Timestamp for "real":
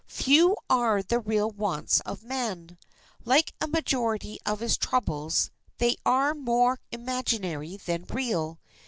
1.19-1.51, 8.09-8.57